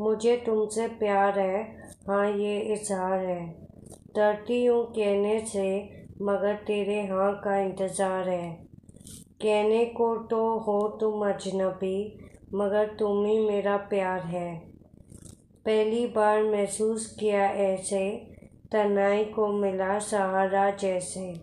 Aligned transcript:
मुझे 0.00 0.36
तुमसे 0.36 0.88
प्यार 0.88 1.38
है। 1.38 1.62
हाँ 2.08 2.30
ये 2.30 2.58
इजहार 2.60 3.18
है। 3.18 3.46
डरती 4.16 4.64
हूँ 4.64 4.84
कहने 4.84 5.38
से, 5.40 5.82
मगर 6.22 6.54
तेरे 6.54 7.00
हाँ 7.06 7.40
का 7.44 7.60
इंतज़ार 7.60 8.28
है। 8.28 8.52
कहने 9.42 9.84
को 9.84 10.16
तो 10.16 10.58
हो 10.58 10.98
तुम 11.00 11.28
अजनबी, 11.28 12.18
मगर 12.54 12.86
तुम 12.86 13.24
ही 13.26 13.38
मेरा 13.38 13.76
प्यार 13.76 14.20
है। 14.20 14.54
पहली 15.66 16.06
बार 16.06 16.42
महसूस 16.42 17.16
किया 17.20 17.44
ऐसे 17.44 18.26
तनाई 18.72 19.24
को 19.24 19.48
मिला 19.48 19.98
सहारा 19.98 20.70
जैसे। 20.70 21.34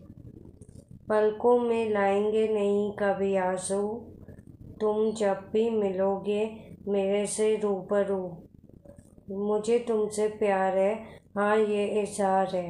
पलकों 1.09 1.59
में 1.59 1.89
लाएँगे 1.89 2.47
नहीं 2.47 2.91
कभी 2.91 3.35
आँसू। 3.35 3.81
तुम 4.81 5.11
जब 5.11 5.49
भी 5.53 5.69
मिलोगे, 5.69 6.59
मेरे 6.87 7.25
से 7.25 7.55
रूबरू। 7.55 8.46
मुझे 9.27 9.77
तुमसे 9.79 10.27
प्यार 10.37 10.77
है। 10.77 10.93
हाँ 11.37 11.57
ये 11.57 11.85
इशार 12.01 12.55
है। 12.55 12.69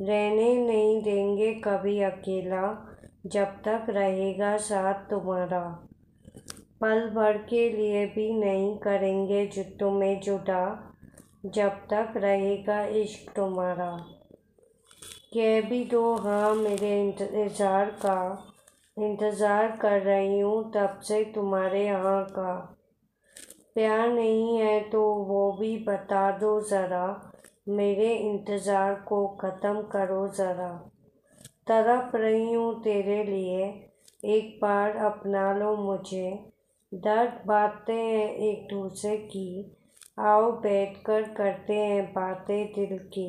रहने 0.00 0.54
नहीं 0.58 1.00
देंगे 1.02 1.52
कभी 1.64 2.00
अकेला, 2.02 2.62
जब 3.26 3.56
तक 3.62 3.86
रहेगा 3.90 4.56
साथ 4.58 5.08
तुम्हारा। 5.10 5.60
पल 6.80 7.08
भर 7.10 7.36
के 7.50 7.68
लिए 7.70 8.04
भी 8.06 8.32
नहीं 8.34 8.76
करेंगे 8.78 9.46
जो 9.46 9.62
तुम्हें 9.80 10.20
जुदा, 10.20 10.64
जब 11.46 11.78
तक 11.92 12.12
रहेगा 12.16 12.84
इश्क 12.94 13.30
तुम्हारा। 13.36 13.90
कह 15.34 15.60
भी 15.60 15.84
दो 15.84 16.14
हाँ 16.16 16.54
मेरे 16.54 17.00
इंतज़ार 17.00 17.90
का, 18.04 18.18
इंतज़ार 18.96 19.76
कर 19.76 20.00
रही 20.02 20.38
हूँ 20.40 20.62
तब 20.72 21.00
से 21.02 21.22
तुम्हारे 21.34 21.84
यहाँ 21.84 22.24
का। 22.30 22.52
प्यार 23.76 24.08
नहीं 24.08 24.58
है 24.58 24.80
तो 24.80 25.00
वो 25.24 25.52
भी 25.52 25.76
बता 25.84 26.30
दो 26.38 26.60
ज़रा। 26.60 27.06
मेरे 27.68 28.14
इंतज़ार 28.14 28.94
को 29.08 29.26
ख़त्म 29.40 29.82
करो 29.82 30.26
ज़रा। 30.28 30.68
तरफ़ 31.66 32.16
रही 32.16 32.52
हूँ 32.52 32.82
तेरे 32.82 33.22
लिए। 33.24 33.64
एक 34.26 34.58
बार 34.62 34.96
अपना 34.96 35.52
लो 35.52 35.74
मुझे। 35.76 36.30
दर्द 36.92 37.40
बातें 37.46 37.94
हैं 37.94 38.28
एक 38.30 38.66
दूसरे 38.70 39.16
की। 39.16 39.76
आओ 40.18 40.50
बैठ 40.52 40.96
कर 40.96 41.22
करते 41.32 41.74
हैं 41.74 42.04
बातें 42.12 42.72
दिल 42.72 42.98
की। 42.98 43.28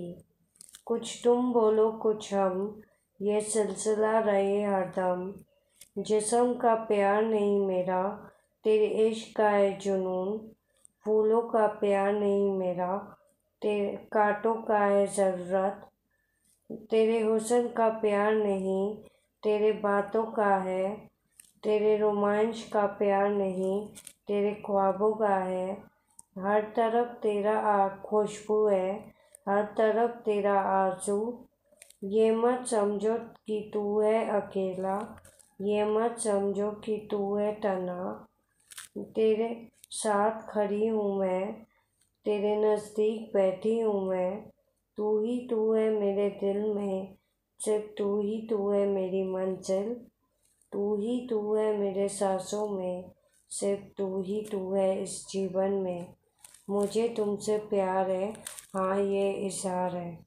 कुछ 0.86 1.22
तुम 1.24 1.52
बोलो, 1.54 1.92
कुछ 1.92 2.34
हम। 2.34 2.82
ये 3.20 3.42
सिलसिला 3.42 4.20
रहे 4.20 4.62
हरदम। 4.64 5.34
जिसम 6.04 6.54
का 6.54 6.76
प्यार 6.86 7.24
नहीं 7.24 7.60
मेरा। 7.68 8.02
तेरे 8.66 8.86
इश्क 8.86 9.38
का 9.38 9.50
है 9.50 9.80
जुनून, 9.80 10.38
फूलों 11.06 11.42
का 11.42 11.68
प्यार 11.68 12.14
नहीं 12.14 12.52
मेरा, 12.52 12.98
तेरे 13.62 14.08
कांटों 14.12 14.54
का 14.54 14.80
है 14.80 15.08
ज़रूरत, 15.08 15.88
तेरे 16.72 17.20
हुसन 17.20 17.68
का 17.68 17.90
प्यार 17.90 18.34
नहीं, 18.34 18.96
तेरे 19.44 19.72
बातों 19.72 20.24
का 20.24 20.58
है, 20.58 21.10
तेरे 21.64 21.98
रोमांच 21.98 22.70
का 22.74 22.86
प्यार 22.86 23.30
नहीं, 23.30 23.88
तेरे 24.28 24.54
ख्वाबों 24.66 25.14
का 25.14 25.38
है। 25.38 25.72
हर 26.40 26.62
तरफ़ 26.62 27.10
तेरा 27.10 27.88
खुशबू 28.06 28.68
है, 28.68 29.14
हर 29.50 29.64
तरफ़ 29.64 30.12
तेरा 30.12 30.62
आँसू। 30.62 31.46
ये 32.04 32.36
मत 32.36 32.66
समझो 32.66 33.16
कि 33.16 33.72
तू 33.74 34.00
है 34.00 34.42
अकेला, 34.42 35.16
ये 35.62 35.86
मत 35.86 36.20
समझो 36.20 36.72
कि 36.72 37.08
तू 37.12 37.36
है 37.36 37.54
तना। 37.56 38.28
तेरे 38.98 39.68
साथ 39.92 40.48
खड़ी 40.50 40.88
हूँ 40.88 41.20
मैं, 41.20 41.54
तेरे 42.26 42.56
नज़दीक 42.56 43.32
बैठी 43.34 43.80
हूँ 43.80 44.08
मैं। 44.08 44.50
तू 44.98 45.24
ही 45.24 45.48
तू 45.48 45.74
है 45.74 45.90
मेरे 45.90 46.30
दिल 46.30 46.74
में 46.74 47.16
सिर्फ़ 47.60 47.86
तू 47.98 48.22
ही 48.22 48.48
तू 48.50 48.70
है 48.70 48.88
मेरी 48.88 49.24
मंजिल। 49.24 49.94
तू 50.72 50.96
ही 50.96 51.28
तू 51.28 51.56
है 51.56 51.78
मेरे 51.78 52.10
सांसों 52.10 52.68
में 52.70 53.12
सिर्फ़ 53.50 53.82
तू 53.98 54.22
ही 54.22 54.42
तू 54.52 54.74
है 54.74 55.04
इस 55.04 55.28
जीवन 55.30 55.72
में। 55.72 56.14
मुझे 56.70 57.08
तुमसे 57.10 57.58
प्यार 57.58 58.12
है 58.12 58.32
हाँ 58.74 59.02
ये 59.02 59.32
इशार 59.32 59.96
है। 59.96 60.26